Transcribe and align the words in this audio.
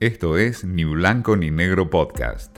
Esto 0.00 0.38
es 0.38 0.64
Ni 0.64 0.84
Blanco 0.84 1.36
ni 1.36 1.50
Negro 1.50 1.90
Podcast. 1.90 2.56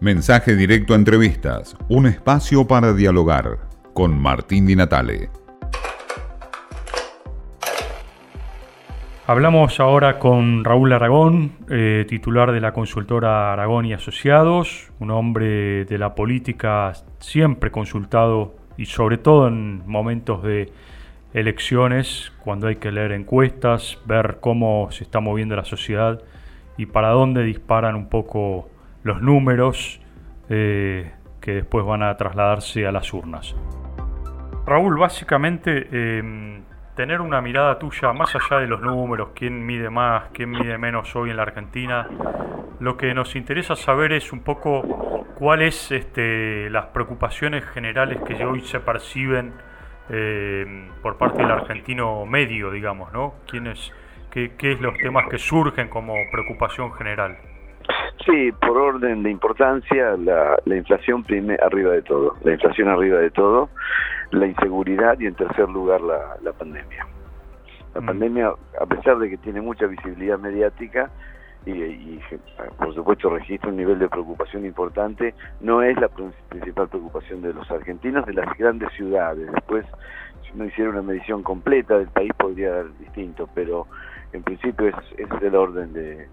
Mensaje 0.00 0.54
directo 0.54 0.92
a 0.92 0.96
entrevistas, 0.96 1.78
un 1.88 2.04
espacio 2.04 2.66
para 2.66 2.92
dialogar 2.92 3.60
con 3.94 4.20
Martín 4.20 4.66
Di 4.66 4.76
Natale. 4.76 5.30
Hablamos 9.26 9.80
ahora 9.80 10.18
con 10.18 10.62
Raúl 10.62 10.92
Aragón, 10.92 11.52
eh, 11.70 12.04
titular 12.06 12.52
de 12.52 12.60
la 12.60 12.74
consultora 12.74 13.54
Aragón 13.54 13.86
y 13.86 13.94
Asociados, 13.94 14.92
un 15.00 15.12
hombre 15.12 15.86
de 15.86 15.96
la 15.96 16.14
política 16.14 16.92
siempre 17.18 17.70
consultado 17.70 18.56
y 18.76 18.84
sobre 18.84 19.16
todo 19.16 19.48
en 19.48 19.82
momentos 19.86 20.42
de 20.42 20.70
elecciones, 21.36 22.32
cuando 22.42 22.66
hay 22.66 22.76
que 22.76 22.90
leer 22.90 23.12
encuestas, 23.12 24.00
ver 24.06 24.38
cómo 24.40 24.88
se 24.90 25.04
está 25.04 25.20
moviendo 25.20 25.54
la 25.54 25.66
sociedad 25.66 26.22
y 26.78 26.86
para 26.86 27.10
dónde 27.10 27.42
disparan 27.42 27.94
un 27.94 28.08
poco 28.08 28.70
los 29.02 29.20
números 29.20 30.00
eh, 30.48 31.12
que 31.42 31.52
después 31.52 31.84
van 31.84 32.02
a 32.02 32.16
trasladarse 32.16 32.86
a 32.86 32.92
las 32.92 33.12
urnas. 33.12 33.54
Raúl, 34.64 34.98
básicamente 34.98 36.18
em, 36.18 36.62
tener 36.94 37.20
una 37.20 37.42
mirada 37.42 37.78
tuya 37.78 38.14
más 38.14 38.34
allá 38.34 38.62
de 38.62 38.66
los 38.66 38.80
números, 38.80 39.28
quién 39.34 39.64
mide 39.64 39.90
más, 39.90 40.30
quién 40.32 40.50
mide 40.50 40.78
menos 40.78 41.14
hoy 41.14 41.30
en 41.30 41.36
la 41.36 41.42
Argentina, 41.42 42.08
lo 42.80 42.96
que 42.96 43.12
nos 43.12 43.36
interesa 43.36 43.76
saber 43.76 44.12
es 44.12 44.32
un 44.32 44.40
poco 44.40 45.26
cuáles 45.34 45.92
este, 45.92 46.70
las 46.70 46.86
preocupaciones 46.86 47.62
generales 47.66 48.22
que 48.22 48.42
hoy 48.42 48.62
se 48.62 48.80
perciben 48.80 49.52
eh, 50.10 50.88
por 51.02 51.16
parte 51.16 51.42
del 51.42 51.50
argentino 51.50 52.26
medio, 52.26 52.70
digamos, 52.70 53.12
¿no? 53.12 53.34
¿Quiénes, 53.46 53.92
qué, 54.30 54.52
¿Qué 54.56 54.72
es 54.72 54.80
los 54.80 54.96
temas 54.98 55.28
que 55.28 55.38
surgen 55.38 55.88
como 55.88 56.14
preocupación 56.30 56.92
general? 56.92 57.36
Sí, 58.24 58.50
por 58.60 58.76
orden 58.76 59.22
de 59.22 59.30
importancia, 59.30 60.16
la, 60.16 60.56
la 60.64 60.76
inflación 60.76 61.22
prime 61.22 61.56
arriba 61.62 61.92
de 61.92 62.02
todo, 62.02 62.34
la 62.42 62.52
inflación 62.52 62.88
arriba 62.88 63.18
de 63.18 63.30
todo, 63.30 63.68
la 64.30 64.46
inseguridad 64.46 65.18
y 65.20 65.26
en 65.26 65.34
tercer 65.34 65.68
lugar 65.68 66.00
la, 66.00 66.36
la 66.42 66.52
pandemia. 66.52 67.06
La 67.94 68.00
mm. 68.00 68.06
pandemia, 68.06 68.52
a 68.80 68.86
pesar 68.86 69.18
de 69.18 69.30
que 69.30 69.36
tiene 69.36 69.60
mucha 69.60 69.86
visibilidad 69.86 70.38
mediática, 70.38 71.10
y, 71.66 72.20
por 72.78 72.94
supuesto 72.94 73.28
registra 73.28 73.70
un 73.70 73.76
nivel 73.76 73.98
de 73.98 74.08
preocupación 74.08 74.64
importante, 74.64 75.34
no 75.60 75.82
es 75.82 75.98
la 76.00 76.08
principal 76.08 76.88
preocupación 76.88 77.42
de 77.42 77.52
los 77.52 77.68
argentinos 77.70 78.24
de 78.24 78.34
las 78.34 78.56
grandes 78.56 78.92
ciudades. 78.92 79.50
Después, 79.52 79.84
si 80.42 80.52
uno 80.54 80.66
hiciera 80.66 80.90
una 80.90 81.02
medición 81.02 81.42
completa 81.42 81.98
del 81.98 82.08
país 82.08 82.32
podría 82.38 82.72
dar 82.72 82.98
distinto, 82.98 83.48
pero 83.54 83.86
en 84.32 84.42
principio 84.44 84.88
es, 84.88 84.94
es 85.18 85.42
el 85.42 85.54
orden 85.54 85.92
de, 85.92 86.28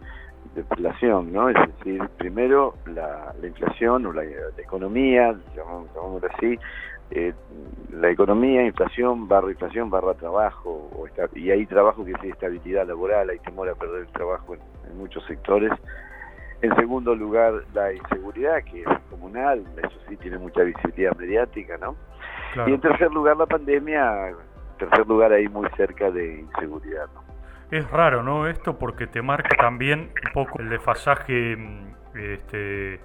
inflación, 0.55 1.33
¿no? 1.33 1.49
Es 1.49 1.55
decir, 1.77 1.99
primero 2.17 2.75
la, 2.85 3.33
inflación 3.43 4.05
o 4.05 4.13
la, 4.13 4.23
economía, 4.57 5.35
llamémoslo 5.55 6.29
así, 6.35 6.59
eh, 7.15 7.33
la 7.91 8.09
economía, 8.09 8.65
inflación, 8.65 9.27
barra 9.27 9.51
inflación, 9.51 9.91
barra 9.91 10.15
trabajo, 10.15 10.89
o 10.97 11.05
y 11.35 11.51
hay 11.51 11.65
trabajo 11.67 12.03
que 12.03 12.11
es 12.11 12.23
estabilidad 12.23 12.87
laboral, 12.87 13.29
hay 13.29 13.37
temor 13.39 13.69
a 13.69 13.75
perder 13.75 14.01
el 14.01 14.07
trabajo 14.07 14.55
en, 14.55 14.97
muchos 14.97 15.23
sectores. 15.25 15.71
En 16.61 16.75
segundo 16.75 17.13
lugar, 17.13 17.53
la 17.73 17.93
inseguridad, 17.93 18.63
que 18.63 18.81
es 18.81 18.87
comunal, 19.09 19.63
eso 19.77 19.99
sí 20.07 20.17
tiene 20.17 20.37
mucha 20.39 20.63
visibilidad 20.63 21.15
mediática, 21.17 21.77
¿no? 21.77 21.95
Y 22.65 22.71
en 22.71 22.81
tercer 22.81 23.11
lugar, 23.11 23.37
la 23.37 23.45
pandemia, 23.45 24.29
en 24.29 24.35
tercer 24.79 25.05
lugar 25.07 25.33
ahí 25.33 25.47
muy 25.47 25.67
cerca 25.75 26.09
de 26.09 26.39
inseguridad, 26.41 27.07
¿no? 27.13 27.21
Es 27.69 27.89
raro, 27.91 28.23
¿no? 28.23 28.47
Esto 28.47 28.77
porque 28.77 29.07
te 29.07 29.21
marca 29.21 29.55
también 29.57 30.11
un 30.25 30.33
poco 30.33 30.59
el 30.59 30.69
desfasaje 30.69 31.55
mm, 31.57 31.95
este, 32.15 32.99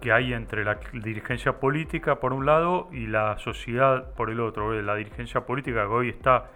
que 0.00 0.12
hay 0.12 0.32
entre 0.32 0.64
la 0.64 0.78
dirigencia 0.92 1.60
política 1.60 2.16
por 2.16 2.32
un 2.32 2.46
lado 2.46 2.88
y 2.92 3.06
la 3.06 3.38
sociedad 3.38 4.12
por 4.14 4.30
el 4.30 4.40
otro. 4.40 4.72
La 4.82 4.94
dirigencia 4.96 5.42
política 5.42 5.82
que 5.82 5.92
hoy 5.92 6.08
está 6.08 6.46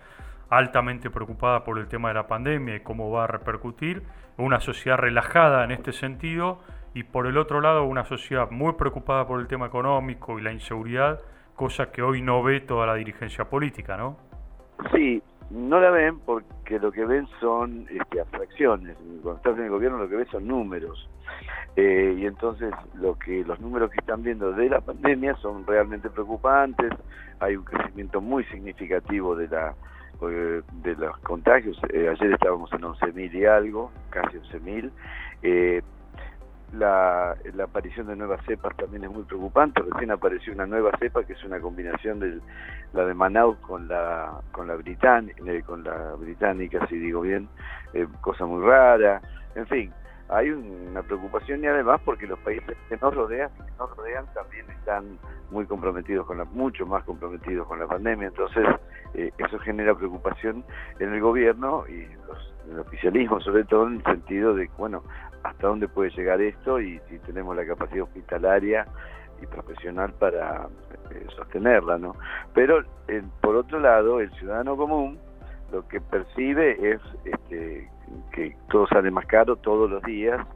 altamente 0.50 1.10
preocupada 1.10 1.64
por 1.64 1.78
el 1.78 1.88
tema 1.88 2.08
de 2.08 2.14
la 2.14 2.26
pandemia 2.26 2.76
y 2.76 2.80
cómo 2.80 3.10
va 3.10 3.24
a 3.24 3.26
repercutir, 3.26 4.02
una 4.36 4.60
sociedad 4.60 4.98
relajada 4.98 5.64
en 5.64 5.70
este 5.70 5.92
sentido 5.92 6.60
y 6.94 7.02
por 7.02 7.26
el 7.26 7.38
otro 7.38 7.60
lado 7.60 7.84
una 7.84 8.04
sociedad 8.04 8.50
muy 8.50 8.72
preocupada 8.74 9.26
por 9.26 9.40
el 9.40 9.46
tema 9.46 9.66
económico 9.66 10.38
y 10.38 10.42
la 10.42 10.52
inseguridad, 10.52 11.20
cosa 11.54 11.90
que 11.90 12.02
hoy 12.02 12.22
no 12.22 12.42
ve 12.42 12.60
toda 12.60 12.86
la 12.86 12.94
dirigencia 12.94 13.44
política, 13.46 13.96
¿no? 13.96 14.16
Sí, 14.92 15.22
no 15.50 15.80
la 15.80 15.90
ven 15.90 16.18
porque 16.20 16.78
lo 16.78 16.90
que 16.90 17.04
ven 17.04 17.26
son 17.40 17.86
este, 17.90 18.20
abstracciones. 18.20 18.96
Cuando 19.22 19.36
estás 19.36 19.58
en 19.58 19.64
el 19.64 19.70
gobierno 19.70 19.98
lo 19.98 20.08
que 20.08 20.16
ves 20.16 20.28
son 20.30 20.46
números. 20.46 21.08
Eh, 21.76 22.14
y 22.18 22.26
entonces 22.26 22.72
lo 22.94 23.18
que 23.18 23.44
los 23.44 23.58
números 23.60 23.90
que 23.90 23.98
están 23.98 24.22
viendo 24.22 24.52
de 24.52 24.68
la 24.68 24.80
pandemia 24.80 25.34
son 25.36 25.66
realmente 25.66 26.08
preocupantes. 26.10 26.92
Hay 27.40 27.56
un 27.56 27.64
crecimiento 27.64 28.20
muy 28.20 28.44
significativo 28.44 29.34
de 29.34 29.48
la 29.48 29.74
eh, 30.22 30.62
de 30.82 30.94
los 30.94 31.18
contagios. 31.18 31.76
Eh, 31.92 32.08
ayer 32.08 32.32
estábamos 32.32 32.72
en 32.72 32.82
11.000 32.82 33.34
y 33.34 33.44
algo, 33.46 33.90
casi 34.10 34.38
11.000. 34.38 34.90
Eh, 35.42 35.82
la, 36.72 37.36
la, 37.52 37.64
aparición 37.64 38.06
de 38.06 38.16
nuevas 38.16 38.40
cepas 38.46 38.76
también 38.76 39.04
es 39.04 39.10
muy 39.10 39.24
preocupante. 39.24 39.82
Recién 39.82 40.12
apareció 40.12 40.52
una 40.52 40.66
nueva 40.66 40.92
cepa 40.98 41.24
que 41.24 41.34
es 41.34 41.44
una 41.44 41.60
combinación 41.60 42.20
de 42.20 42.40
la 42.92 43.04
de 43.04 43.14
Manaus 43.14 43.58
con 43.58 43.88
la 43.88 44.40
con 44.52 44.68
la 44.68 44.76
británica, 44.76 45.42
con 45.66 45.84
la 45.84 46.14
británica, 46.14 46.86
si 46.88 46.96
digo 46.96 47.20
bien, 47.20 47.48
cosa 48.20 48.46
muy 48.46 48.64
rara. 48.64 49.20
En 49.54 49.66
fin, 49.66 49.92
hay 50.28 50.50
una 50.50 51.02
preocupación 51.02 51.62
y 51.62 51.66
además 51.66 52.00
porque 52.04 52.26
los 52.26 52.38
países 52.40 52.76
que 52.88 52.96
nos 52.96 53.14
rodean, 53.14 53.50
que 53.56 53.72
nos 53.78 53.96
rodean 53.96 54.26
también 54.34 54.68
están 54.70 55.18
muy 55.50 55.66
comprometidos 55.66 56.26
con 56.26 56.38
la, 56.38 56.44
mucho 56.44 56.86
más 56.86 57.04
comprometidos 57.04 57.66
con 57.66 57.78
la 57.78 57.86
pandemia. 57.86 58.28
Entonces 58.28 58.64
eh, 59.14 59.30
eso 59.38 59.58
genera 59.58 59.94
preocupación 59.94 60.64
en 60.98 61.12
el 61.12 61.20
gobierno 61.20 61.84
y 61.88 62.06
los, 62.26 62.54
en 62.66 62.72
el 62.72 62.80
oficialismo, 62.80 63.40
sobre 63.40 63.64
todo 63.64 63.86
en 63.86 63.96
el 63.96 64.04
sentido 64.04 64.54
de 64.54 64.70
bueno 64.78 65.02
hasta 65.42 65.66
dónde 65.68 65.88
puede 65.88 66.10
llegar 66.10 66.40
esto 66.40 66.80
y 66.80 66.98
si 67.08 67.18
tenemos 67.20 67.54
la 67.54 67.66
capacidad 67.66 68.04
hospitalaria 68.04 68.86
y 69.42 69.46
profesional 69.46 70.12
para 70.14 70.68
eh, 71.10 71.26
sostenerla, 71.36 71.98
¿no? 71.98 72.16
Pero 72.54 72.82
eh, 73.08 73.22
por 73.42 73.56
otro 73.56 73.78
lado, 73.78 74.20
el 74.20 74.30
ciudadano 74.32 74.76
común 74.76 75.18
lo 75.74 75.86
que 75.88 76.00
percibe 76.00 76.92
es 76.92 77.00
este, 77.24 77.90
que 78.32 78.56
todo 78.70 78.86
sale 78.86 79.10
más 79.10 79.26
caro 79.26 79.56
todos 79.56 79.90
los 79.90 80.02
días 80.04 80.46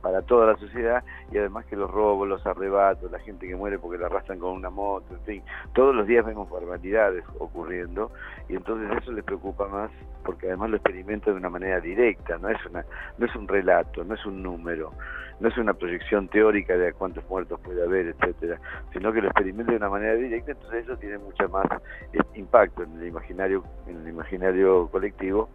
para 0.00 0.22
toda 0.22 0.46
la 0.46 0.56
sociedad 0.56 1.04
y 1.30 1.38
además 1.38 1.64
que 1.66 1.76
los 1.76 1.90
robos, 1.90 2.28
los 2.28 2.44
arrebatos, 2.46 3.10
la 3.10 3.18
gente 3.20 3.46
que 3.46 3.56
muere 3.56 3.78
porque 3.78 3.98
la 3.98 4.06
arrastran 4.06 4.38
con 4.38 4.52
una 4.52 4.70
moto, 4.70 5.14
en 5.14 5.20
fin, 5.22 5.42
todos 5.74 5.94
los 5.94 6.06
días 6.06 6.24
vemos 6.24 6.50
barbaridades 6.50 7.24
ocurriendo 7.38 8.10
y 8.48 8.56
entonces 8.56 8.90
eso 9.00 9.12
les 9.12 9.24
preocupa 9.24 9.68
más 9.68 9.90
porque 10.24 10.48
además 10.48 10.70
lo 10.70 10.76
experimenta 10.76 11.30
de 11.30 11.36
una 11.36 11.50
manera 11.50 11.80
directa, 11.80 12.38
no 12.38 12.48
es 12.48 12.64
una 12.66 12.84
no 13.18 13.26
es 13.26 13.34
un 13.34 13.48
relato, 13.48 14.04
no 14.04 14.14
es 14.14 14.24
un 14.26 14.42
número, 14.42 14.92
no 15.40 15.48
es 15.48 15.56
una 15.56 15.74
proyección 15.74 16.28
teórica 16.28 16.76
de 16.76 16.92
cuántos 16.92 17.28
muertos 17.28 17.60
puede 17.60 17.82
haber, 17.82 18.08
etcétera, 18.08 18.60
sino 18.92 19.12
que 19.12 19.20
lo 19.20 19.28
experimenta 19.28 19.72
de 19.72 19.78
una 19.78 19.88
manera 19.88 20.14
directa, 20.14 20.52
entonces 20.52 20.84
eso 20.84 20.96
tiene 20.96 21.18
mucha 21.18 21.48
más 21.48 21.66
eh, 22.12 22.18
impacto 22.34 22.82
en 22.82 23.00
el 23.00 23.08
imaginario 23.08 23.64
en 23.86 24.00
el 24.02 24.08
imaginario 24.08 24.88
colectivo 24.88 25.48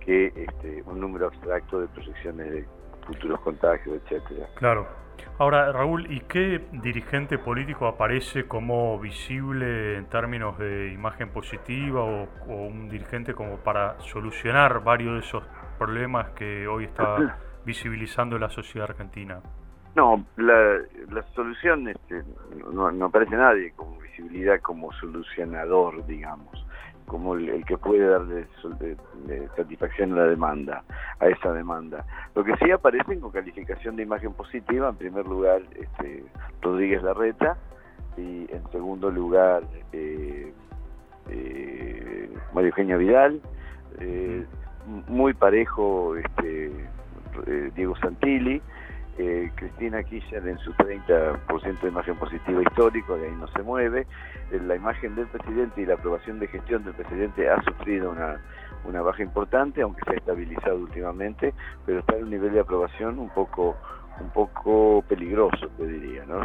que 0.00 0.26
este, 0.34 0.82
un 0.86 1.00
número 1.00 1.26
abstracto 1.26 1.80
de 1.80 1.88
proyecciones 1.88 2.50
de 2.50 2.79
futuros 3.06 3.40
contagios, 3.40 4.00
etcétera. 4.04 4.46
Claro. 4.54 4.86
Ahora, 5.38 5.72
Raúl, 5.72 6.10
¿y 6.10 6.20
qué 6.20 6.66
dirigente 6.72 7.38
político 7.38 7.86
aparece 7.86 8.46
como 8.46 8.98
visible 8.98 9.96
en 9.96 10.06
términos 10.06 10.58
de 10.58 10.92
imagen 10.92 11.30
positiva 11.30 12.02
o, 12.02 12.28
un 12.46 12.88
dirigente 12.88 13.34
como 13.34 13.56
para 13.58 13.98
solucionar 14.00 14.82
varios 14.82 15.14
de 15.14 15.20
esos 15.20 15.44
problemas 15.78 16.30
que 16.30 16.66
hoy 16.68 16.84
está 16.84 17.38
visibilizando 17.64 18.38
la 18.38 18.50
sociedad 18.50 18.90
argentina? 18.90 19.40
No, 19.96 20.24
la, 20.36 20.78
la 21.10 21.22
solución 21.34 21.88
este, 21.88 22.22
no, 22.72 22.90
no 22.92 23.06
aparece 23.06 23.34
nadie 23.34 23.72
con 23.72 23.98
visibilidad 23.98 24.60
como 24.60 24.92
solucionador, 24.92 26.06
digamos 26.06 26.66
como 27.10 27.34
el, 27.34 27.64
que 27.64 27.76
puede 27.76 28.06
darle 28.06 28.46
de, 28.78 29.48
satisfacción 29.56 30.12
a 30.12 30.16
la 30.18 30.26
demanda, 30.26 30.84
a 31.18 31.26
esa 31.26 31.52
demanda. 31.52 32.04
Lo 32.36 32.44
que 32.44 32.54
sí 32.58 32.70
aparecen 32.70 33.18
con 33.18 33.32
calificación 33.32 33.96
de 33.96 34.04
imagen 34.04 34.32
positiva, 34.32 34.88
en 34.88 34.94
primer 34.94 35.26
lugar 35.26 35.60
este, 35.74 36.22
Rodríguez 36.62 37.02
Larreta 37.02 37.56
y 38.16 38.46
en 38.52 38.62
segundo 38.70 39.10
lugar 39.10 39.64
eh, 39.92 40.52
eh, 41.30 42.30
María 42.54 42.68
Eugenia 42.68 42.96
Vidal, 42.96 43.40
eh, 43.98 44.44
muy 45.08 45.34
parejo 45.34 46.14
este, 46.14 46.70
Diego 47.74 47.96
Santilli, 47.96 48.62
eh, 49.20 49.50
Cristina 49.54 50.02
Kirchner 50.02 50.46
en 50.46 50.58
su 50.58 50.72
30% 50.72 51.80
de 51.80 51.88
imagen 51.88 52.16
positiva 52.16 52.62
histórico, 52.62 53.16
de 53.18 53.26
ahí 53.28 53.34
no 53.34 53.48
se 53.48 53.62
mueve. 53.62 54.06
Eh, 54.50 54.60
la 54.66 54.76
imagen 54.76 55.14
del 55.14 55.26
presidente 55.26 55.82
y 55.82 55.86
la 55.86 55.94
aprobación 55.94 56.38
de 56.38 56.46
gestión 56.48 56.84
del 56.84 56.94
presidente 56.94 57.48
ha 57.50 57.62
sufrido 57.62 58.10
una, 58.10 58.40
una 58.84 59.02
baja 59.02 59.22
importante, 59.22 59.82
aunque 59.82 60.00
se 60.06 60.12
ha 60.12 60.16
estabilizado 60.16 60.76
últimamente, 60.76 61.52
pero 61.84 62.00
está 62.00 62.16
en 62.16 62.24
un 62.24 62.30
nivel 62.30 62.52
de 62.52 62.60
aprobación 62.60 63.18
un 63.18 63.28
poco 63.30 63.76
un 64.20 64.30
poco 64.30 65.02
peligroso, 65.08 65.68
te 65.78 65.86
diría, 65.86 66.24
¿no? 66.26 66.42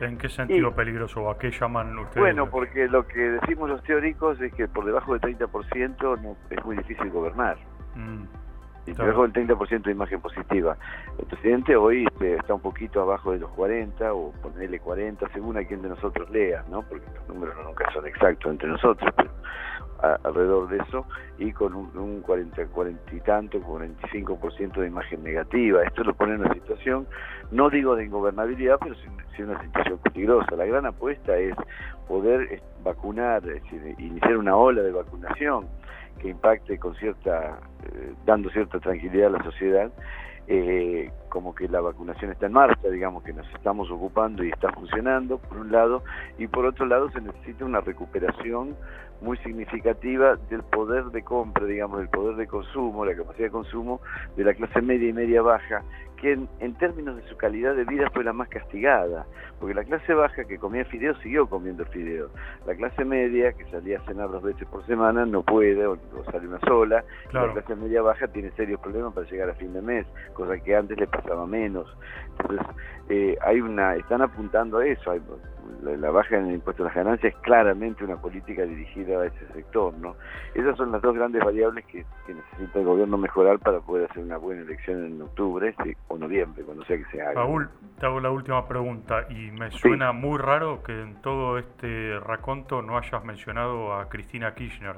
¿En 0.00 0.18
qué, 0.18 0.28
sentido 0.28 0.74
peligroso? 0.74 1.30
¿A 1.30 1.38
qué 1.38 1.50
llaman 1.50 1.98
ustedes? 1.98 2.20
Bueno, 2.20 2.50
porque 2.50 2.86
lo 2.86 3.06
que 3.06 3.18
decimos 3.18 3.70
los 3.70 3.82
teóricos 3.82 4.38
es 4.42 4.52
que 4.52 4.68
por 4.68 4.84
debajo 4.84 5.16
del 5.16 5.22
30% 5.22 6.20
no, 6.20 6.36
es 6.50 6.64
muy 6.66 6.76
difícil 6.76 7.08
gobernar. 7.10 7.56
Mm. 7.94 8.24
Y 8.86 8.92
debajo 8.92 9.22
del 9.22 9.32
30% 9.32 9.82
de 9.82 9.92
imagen 9.92 10.20
positiva. 10.20 10.76
El 11.18 11.26
presidente 11.26 11.76
hoy 11.76 12.04
este, 12.04 12.36
está 12.36 12.54
un 12.54 12.60
poquito 12.60 13.00
abajo 13.00 13.32
de 13.32 13.38
los 13.38 13.50
40 13.50 14.12
o 14.12 14.32
ponerle 14.42 14.80
40, 14.80 15.28
según 15.32 15.56
a 15.56 15.64
quien 15.64 15.82
de 15.82 15.88
nosotros 15.90 16.28
lea, 16.30 16.64
¿no? 16.68 16.82
Porque 16.82 17.06
los 17.14 17.28
números 17.28 17.54
nunca 17.64 17.88
son 17.92 18.06
exactos 18.06 18.50
entre 18.50 18.68
nosotros, 18.68 19.08
pero 19.16 19.30
alrededor 20.24 20.68
de 20.68 20.78
eso 20.78 21.06
y 21.38 21.52
con 21.52 21.74
un, 21.74 22.20
40, 22.22 22.66
40 22.66 23.14
y 23.14 23.20
tanto, 23.20 23.60
45% 23.60 24.80
de 24.80 24.86
imagen 24.86 25.22
negativa. 25.22 25.82
Esto 25.84 26.04
lo 26.04 26.14
pone 26.14 26.34
en 26.34 26.40
una 26.40 26.54
situación, 26.54 27.06
no 27.50 27.70
digo 27.70 27.96
de 27.96 28.04
ingobernabilidad, 28.04 28.78
pero 28.80 28.94
sí, 28.96 29.06
en 29.38 29.50
una 29.50 29.62
situación 29.62 29.98
peligrosa. 29.98 30.56
La 30.56 30.66
gran 30.66 30.86
apuesta 30.86 31.36
es 31.36 31.54
poder 32.08 32.52
eh, 32.52 32.62
vacunar, 32.82 33.46
es 33.48 33.62
decir, 33.62 33.94
iniciar 33.98 34.36
una 34.36 34.56
ola 34.56 34.82
de 34.82 34.92
vacunación 34.92 35.66
que 36.18 36.28
impacte 36.28 36.78
con 36.78 36.94
cierta, 36.96 37.58
eh, 37.84 38.12
dando 38.26 38.50
cierta 38.50 38.78
tranquilidad 38.80 39.34
a 39.34 39.38
la 39.38 39.44
sociedad 39.44 39.90
eh, 40.48 41.10
como 41.32 41.54
que 41.54 41.66
la 41.66 41.80
vacunación 41.80 42.30
está 42.30 42.44
en 42.44 42.52
marcha, 42.52 42.90
digamos 42.90 43.22
que 43.22 43.32
nos 43.32 43.48
estamos 43.54 43.90
ocupando 43.90 44.44
y 44.44 44.50
está 44.50 44.70
funcionando, 44.70 45.38
por 45.38 45.56
un 45.56 45.72
lado, 45.72 46.04
y 46.36 46.46
por 46.46 46.66
otro 46.66 46.84
lado 46.84 47.10
se 47.10 47.22
necesita 47.22 47.64
una 47.64 47.80
recuperación 47.80 48.76
muy 49.22 49.38
significativa 49.38 50.36
del 50.50 50.62
poder 50.62 51.04
de 51.04 51.22
compra, 51.22 51.64
digamos, 51.64 52.00
del 52.00 52.10
poder 52.10 52.36
de 52.36 52.46
consumo, 52.46 53.06
la 53.06 53.16
capacidad 53.16 53.46
de 53.46 53.50
consumo 53.50 54.02
de 54.36 54.44
la 54.44 54.52
clase 54.52 54.82
media 54.82 55.08
y 55.08 55.12
media 55.14 55.40
baja, 55.40 55.82
que 56.22 56.38
en, 56.60 56.74
términos 56.74 57.16
de 57.16 57.22
su 57.22 57.36
calidad 57.36 57.74
de 57.74 57.84
vida 57.84 58.08
fue 58.14 58.22
la 58.22 58.32
más 58.32 58.48
castigada, 58.48 59.26
porque 59.58 59.74
la 59.74 59.82
clase 59.82 60.14
baja 60.14 60.44
que 60.44 60.56
comía 60.56 60.84
fideo 60.84 61.16
siguió 61.16 61.48
comiendo 61.48 61.84
fideo. 61.86 62.30
La 62.64 62.76
clase 62.76 63.04
media, 63.04 63.52
que 63.52 63.64
salía 63.66 63.98
a 63.98 64.04
cenar 64.04 64.30
dos 64.30 64.42
veces 64.42 64.68
por 64.68 64.86
semana, 64.86 65.26
no 65.26 65.42
puede, 65.42 65.84
o, 65.84 65.98
sale 66.30 66.46
una 66.46 66.60
sola. 66.60 67.04
La 67.32 67.52
clase 67.52 67.74
media 67.74 68.02
baja 68.02 68.28
tiene 68.28 68.52
serios 68.52 68.78
problemas 68.80 69.14
para 69.14 69.26
llegar 69.28 69.50
a 69.50 69.54
fin 69.54 69.72
de 69.72 69.82
mes, 69.82 70.06
cosa 70.32 70.56
que 70.58 70.76
antes 70.76 70.96
le 70.96 71.08
pasaba 71.08 71.21
menos. 71.46 71.86
Entonces, 72.38 72.66
eh, 73.08 73.36
hay 73.42 73.60
una, 73.60 73.96
están 73.96 74.22
apuntando 74.22 74.78
a 74.78 74.86
eso, 74.86 75.10
hay, 75.10 75.20
la, 75.82 76.10
baja 76.10 76.36
en 76.36 76.46
el 76.46 76.54
impuesto 76.54 76.82
a 76.82 76.86
las 76.86 76.94
ganancias 76.94 77.34
es 77.34 77.40
claramente 77.40 78.04
una 78.04 78.16
política 78.16 78.62
dirigida 78.62 79.20
a 79.20 79.26
ese 79.26 79.46
sector, 79.52 79.92
¿no? 79.98 80.16
Esas 80.54 80.76
son 80.76 80.92
las 80.92 81.02
dos 81.02 81.14
grandes 81.14 81.44
variables 81.44 81.84
que, 81.86 82.04
necesita 82.28 82.78
el 82.78 82.84
gobierno 82.84 83.18
mejorar 83.18 83.58
para 83.58 83.80
poder 83.80 84.10
hacer 84.10 84.22
una 84.22 84.38
buena 84.38 84.62
elección 84.62 85.04
en 85.04 85.22
octubre 85.22 85.74
o 86.08 86.18
noviembre, 86.18 86.62
cuando 86.64 86.84
sea 86.84 86.96
que 86.98 87.04
se 87.06 87.20
haga. 87.20 87.34
Raúl, 87.34 87.68
te 87.98 88.06
hago 88.06 88.20
la 88.20 88.30
última 88.30 88.66
pregunta 88.66 89.26
y 89.28 89.50
me 89.50 89.70
suena 89.70 90.12
muy 90.12 90.38
raro 90.38 90.82
que 90.82 91.00
en 91.00 91.20
todo 91.20 91.58
este 91.58 92.18
raconto 92.20 92.82
no 92.82 92.96
hayas 92.96 93.24
mencionado 93.24 93.94
a 93.94 94.08
Cristina 94.08 94.54
Kirchner. 94.54 94.96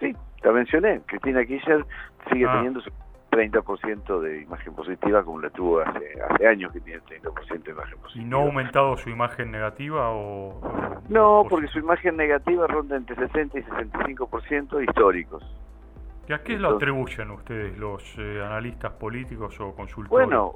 Sí, 0.00 0.14
la 0.42 0.52
mencioné. 0.52 1.00
Cristina 1.06 1.44
Kirchner 1.44 1.84
sigue 2.30 2.46
ah. 2.46 2.54
teniendo 2.54 2.80
su 2.80 2.90
30% 3.36 4.20
de 4.20 4.42
imagen 4.42 4.74
positiva 4.74 5.22
como 5.22 5.40
la 5.40 5.50
tuvo 5.50 5.80
hace, 5.80 6.20
hace 6.28 6.46
años 6.46 6.72
que 6.72 6.80
tiene 6.80 7.00
30% 7.02 7.62
de 7.62 7.70
imagen 7.70 7.98
positiva. 7.98 8.24
¿Y 8.24 8.28
no 8.28 8.38
ha 8.38 8.42
aumentado 8.42 8.96
su 8.96 9.10
imagen 9.10 9.50
negativa 9.50 10.10
o...? 10.10 10.60
no, 11.08 11.46
porque 11.48 11.68
su 11.68 11.78
imagen 11.78 12.16
negativa 12.16 12.66
ronda 12.66 12.96
entre 12.96 13.16
60 13.16 13.58
y 13.58 13.62
65% 13.62 14.88
históricos. 14.88 15.44
¿Y 16.28 16.32
a 16.32 16.42
qué 16.42 16.58
lo 16.58 16.74
atribuyen 16.74 17.30
ustedes, 17.30 17.78
los 17.78 18.02
eh, 18.18 18.42
analistas 18.42 18.92
políticos 18.94 19.60
o 19.60 19.74
consultores? 19.74 20.26
Bueno, 20.26 20.52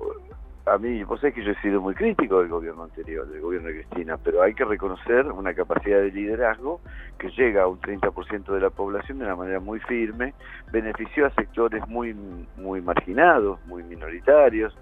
a 0.70 0.78
mí, 0.78 1.02
vos 1.02 1.20
sabés 1.20 1.34
que 1.34 1.42
yo 1.42 1.50
he 1.50 1.60
sido 1.60 1.80
muy 1.80 1.94
crítico 1.94 2.38
del 2.38 2.48
gobierno 2.48 2.84
anterior, 2.84 3.26
del 3.28 3.40
gobierno 3.40 3.68
de 3.68 3.80
Cristina, 3.80 4.16
pero 4.22 4.40
hay 4.42 4.54
que 4.54 4.64
reconocer 4.64 5.26
una 5.26 5.52
capacidad 5.52 5.98
de 5.98 6.12
liderazgo 6.12 6.80
que 7.18 7.28
llega 7.30 7.64
a 7.64 7.66
un 7.66 7.80
30% 7.80 8.52
de 8.52 8.60
la 8.60 8.70
población 8.70 9.18
de 9.18 9.24
una 9.24 9.34
manera 9.34 9.58
muy 9.58 9.80
firme, 9.80 10.32
benefició 10.70 11.26
a 11.26 11.30
sectores 11.30 11.86
muy, 11.88 12.14
muy 12.56 12.80
marginados, 12.82 13.58
muy 13.66 13.82
minoritarios, 13.82 14.72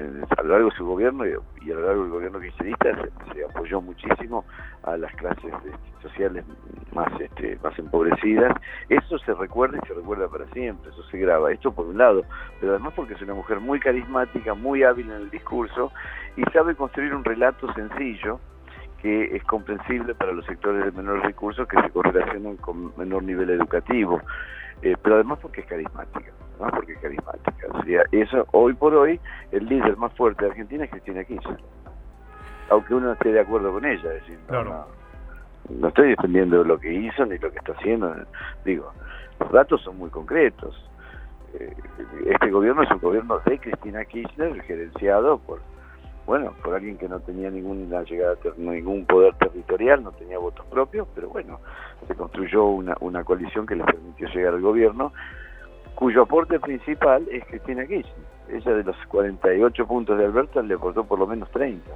a 0.00 0.42
lo 0.42 0.48
largo 0.48 0.70
de 0.70 0.76
su 0.76 0.86
gobierno 0.86 1.24
y 1.26 1.70
a 1.70 1.74
lo 1.74 1.86
largo 1.86 2.02
del 2.02 2.10
gobierno 2.10 2.40
kirchnerista 2.40 2.90
se, 3.32 3.44
apoyó 3.44 3.80
muchísimo 3.80 4.44
a 4.82 4.96
las 4.96 5.14
clases 5.14 5.52
este, 5.64 6.02
sociales 6.02 6.44
más 6.92 7.08
este, 7.20 7.58
más 7.62 7.78
empobrecidas. 7.78 8.54
Eso 8.88 9.18
se 9.18 9.34
recuerda 9.34 9.78
y 9.82 9.86
se 9.86 9.94
recuerda 9.94 10.28
para 10.28 10.46
siempre, 10.48 10.90
eso 10.90 11.02
se 11.04 11.18
graba. 11.18 11.52
Esto 11.52 11.72
por 11.72 11.86
un 11.86 11.98
lado, 11.98 12.22
pero 12.60 12.72
además 12.72 12.92
porque 12.96 13.14
es 13.14 13.22
una 13.22 13.34
mujer 13.34 13.60
muy 13.60 13.80
carismática, 13.80 14.54
muy 14.54 14.82
hábil 14.82 15.10
en 15.10 15.22
el 15.22 15.30
discurso 15.30 15.92
y 16.36 16.42
sabe 16.52 16.74
construir 16.74 17.14
un 17.14 17.24
relato 17.24 17.72
sencillo 17.74 18.40
que 19.00 19.36
es 19.36 19.44
comprensible 19.44 20.14
para 20.14 20.32
los 20.32 20.46
sectores 20.46 20.84
de 20.86 20.90
menores 20.92 21.22
recursos 21.24 21.68
que 21.68 21.80
se 21.80 21.90
correlacionan 21.90 22.56
con 22.56 22.96
menor 22.96 23.22
nivel 23.22 23.50
educativo. 23.50 24.20
Eh, 24.82 24.96
pero 25.02 25.16
además 25.16 25.38
porque 25.40 25.60
es 25.60 25.66
carismática, 25.66 26.32
¿no? 26.58 26.68
porque 26.70 26.92
es 26.92 26.98
carismática. 26.98 27.66
O 27.72 27.82
sea, 27.84 28.02
eso, 28.12 28.46
hoy 28.52 28.74
por 28.74 28.94
hoy, 28.94 29.20
el 29.52 29.66
líder 29.66 29.96
más 29.96 30.12
fuerte 30.14 30.44
de 30.44 30.50
Argentina 30.50 30.84
es 30.84 30.90
Cristina 30.90 31.24
Kirchner. 31.24 31.58
Aunque 32.70 32.94
uno 32.94 33.06
no 33.06 33.12
esté 33.12 33.32
de 33.32 33.40
acuerdo 33.40 33.72
con 33.72 33.84
ella, 33.84 34.14
es 34.14 34.22
decir, 34.22 34.38
no, 35.70 35.88
estoy 35.88 36.10
defendiendo 36.10 36.62
lo 36.64 36.78
que 36.78 36.92
hizo 36.92 37.24
ni 37.26 37.38
lo 37.38 37.50
que 37.50 37.58
está 37.58 37.72
haciendo. 37.72 38.14
Digo, 38.64 38.92
los 39.40 39.52
datos 39.52 39.82
son 39.82 39.98
muy 39.98 40.10
concretos. 40.10 40.74
Eh, 41.54 41.74
este 42.26 42.50
gobierno 42.50 42.82
es 42.82 42.90
un 42.90 42.98
gobierno 42.98 43.38
de 43.44 43.58
Cristina 43.58 44.04
Kirchner, 44.04 44.60
gerenciado 44.62 45.38
por 45.38 45.60
bueno, 46.26 46.54
por 46.62 46.74
alguien 46.74 46.96
que 46.96 47.08
no 47.08 47.20
tenía 47.20 47.50
ninguna 47.50 48.02
llegada, 48.02 48.36
ningún 48.56 49.04
poder 49.04 49.34
territorial, 49.34 50.02
no 50.02 50.12
tenía 50.12 50.38
votos 50.38 50.64
propios, 50.66 51.06
pero 51.14 51.28
bueno, 51.28 51.60
se 52.06 52.14
construyó 52.14 52.64
una, 52.64 52.96
una 53.00 53.24
coalición 53.24 53.66
que 53.66 53.76
le 53.76 53.84
permitió 53.84 54.28
llegar 54.28 54.54
al 54.54 54.62
gobierno, 54.62 55.12
cuyo 55.94 56.22
aporte 56.22 56.58
principal 56.60 57.26
es 57.30 57.44
Cristina 57.46 57.86
Kirchner. 57.86 58.34
Ella 58.48 58.72
de 58.72 58.84
los 58.84 58.96
48 59.08 59.86
puntos 59.86 60.18
de 60.18 60.26
Alberto 60.26 60.62
le 60.62 60.74
aportó 60.74 61.04
por 61.04 61.18
lo 61.18 61.26
menos 61.26 61.50
30. 61.50 61.90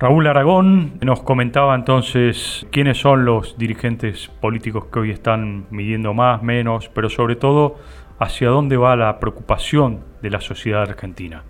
Raúl 0.00 0.26
Aragón 0.26 0.98
nos 1.02 1.22
comentaba 1.22 1.74
entonces 1.74 2.66
quiénes 2.72 2.98
son 2.98 3.26
los 3.26 3.58
dirigentes 3.58 4.28
políticos 4.28 4.86
que 4.86 4.98
hoy 4.98 5.10
están 5.10 5.66
midiendo 5.70 6.14
más, 6.14 6.42
menos, 6.42 6.88
pero 6.88 7.10
sobre 7.10 7.36
todo 7.36 7.76
hacia 8.18 8.48
dónde 8.48 8.78
va 8.78 8.96
la 8.96 9.20
preocupación 9.20 10.04
de 10.22 10.30
la 10.30 10.40
sociedad 10.40 10.82
argentina. 10.82 11.44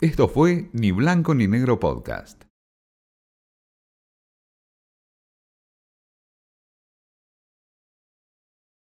Esto 0.00 0.28
fue 0.28 0.70
Ni 0.72 0.92
Blanco 0.92 1.34
ni 1.34 1.46
Negro 1.46 1.78
Podcast. 1.78 2.41